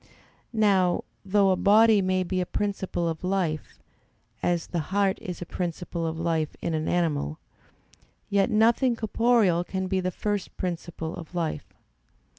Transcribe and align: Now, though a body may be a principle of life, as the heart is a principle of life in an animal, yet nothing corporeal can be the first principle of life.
Now, 0.51 1.03
though 1.23 1.51
a 1.51 1.55
body 1.55 2.01
may 2.01 2.23
be 2.23 2.41
a 2.41 2.45
principle 2.47 3.07
of 3.07 3.23
life, 3.23 3.77
as 4.41 4.65
the 4.65 4.79
heart 4.89 5.19
is 5.21 5.43
a 5.43 5.45
principle 5.45 6.07
of 6.07 6.17
life 6.19 6.55
in 6.59 6.73
an 6.73 6.87
animal, 6.87 7.37
yet 8.27 8.49
nothing 8.49 8.95
corporeal 8.95 9.63
can 9.63 9.85
be 9.85 9.99
the 9.99 10.09
first 10.09 10.57
principle 10.57 11.15
of 11.15 11.35
life. 11.35 11.67